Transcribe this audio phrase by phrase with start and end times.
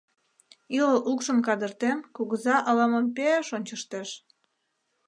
[0.77, 4.09] Ӱлыл укшым кадыртен, кугыза ала-мом пе-еш ончыштеш.